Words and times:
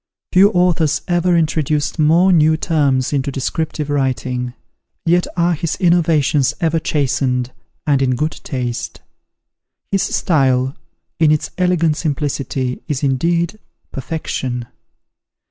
Few 0.31 0.49
authors 0.49 1.03
ever 1.07 1.37
introduced 1.37 1.99
more 1.99 2.33
new 2.33 2.57
terms 2.57 3.13
into 3.13 3.31
descriptive 3.31 3.87
writing: 3.87 4.55
yet 5.05 5.27
are 5.37 5.53
his 5.53 5.75
innovations 5.75 6.55
ever 6.59 6.79
chastened, 6.79 7.51
and 7.85 8.01
in 8.01 8.15
good 8.15 8.39
taste. 8.43 9.01
His 9.91 10.01
style, 10.01 10.75
in 11.19 11.31
its 11.31 11.51
elegant 11.59 11.97
simplicity, 11.97 12.81
is, 12.87 13.03
indeed, 13.03 13.59
perfection. 13.91 14.65